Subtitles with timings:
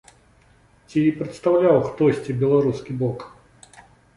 [0.87, 3.19] Ці прадстаўляў хтосьці беларускі бок?